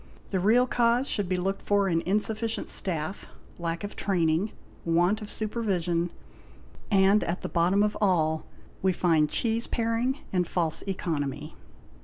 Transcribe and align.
The 0.31 0.39
real 0.39 0.65
cause 0.65 1.07
should 1.07 1.29
be 1.29 1.37
looked 1.37 1.61
for 1.61 1.87
in 1.87 2.01
insufficient 2.07 2.69
staff, 2.69 3.27
lack 3.59 3.83
of 3.83 3.95
training, 3.95 4.51
want 4.83 5.21
of 5.21 5.29
supervision,—and 5.29 7.23
at 7.23 7.41
the 7.43 7.47
bottom 7.49 7.83
of 7.83 7.95
all 8.01 8.47
we 8.81 8.93
find 8.93 9.29
cheese 9.29 9.67
paring 9.67 10.17
and 10.33 10.47
false 10.47 10.81
economy. 10.87 11.55